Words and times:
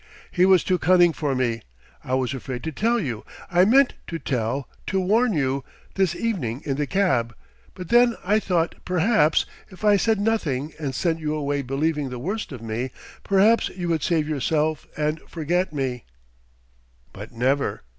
"He 0.31 0.47
was 0.47 0.63
too 0.63 0.79
cunning 0.79 1.13
for 1.13 1.35
me... 1.35 1.61
I 2.03 2.15
was 2.15 2.33
afraid 2.33 2.63
to 2.63 2.71
tell 2.71 2.99
you... 2.99 3.23
I 3.51 3.65
meant 3.65 3.93
to 4.07 4.17
tell 4.17 4.67
to 4.87 4.99
warn 4.99 5.33
you, 5.33 5.63
this 5.93 6.15
evening 6.15 6.63
in 6.65 6.75
the 6.77 6.87
cab. 6.87 7.35
But 7.75 7.89
then 7.89 8.15
I 8.23 8.39
thought 8.39 8.83
perhaps 8.83 9.45
if 9.69 9.85
I 9.85 9.97
said 9.97 10.19
nothing 10.19 10.73
and 10.79 10.95
sent 10.95 11.19
you 11.19 11.35
away 11.35 11.61
believing 11.61 12.09
the 12.09 12.17
worst 12.17 12.51
of 12.51 12.63
me 12.63 12.89
perhaps 13.23 13.69
you 13.69 13.89
would 13.89 14.01
save 14.01 14.27
yourself 14.27 14.87
and 14.97 15.19
forget 15.27 15.71
me" 15.71 16.05
"But 17.13 17.31
never!" 17.31 17.83